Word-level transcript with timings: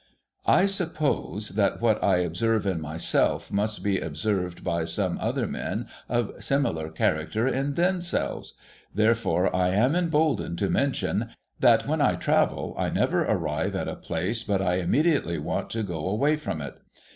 I 0.47 0.65
suppose 0.65 1.49
that 1.49 1.79
what 1.79 2.03
I 2.03 2.17
observe 2.21 2.65
in 2.65 2.81
myself 2.81 3.51
must 3.51 3.83
be 3.83 3.99
observed 3.99 4.63
by 4.63 4.83
some 4.83 5.19
other 5.21 5.45
men 5.45 5.85
of 6.09 6.33
similar 6.43 6.89
character 6.89 7.47
in 7.47 7.75
themselves; 7.75 8.55
therefore 8.95 9.55
I 9.55 9.75
am 9.75 9.95
emboldened 9.95 10.57
to 10.57 10.71
mention, 10.71 11.29
that, 11.59 11.85
when 11.87 12.01
I 12.01 12.15
travel, 12.15 12.73
I 12.79 12.89
never 12.89 13.23
arrive 13.25 13.75
at 13.75 13.87
a 13.87 13.93
place 13.95 14.41
but 14.41 14.59
I 14.59 14.77
immediately 14.77 15.37
want 15.37 15.69
to 15.69 15.83
go 15.83 16.07
away 16.09 16.35
from 16.35 16.63
it. 16.63 16.79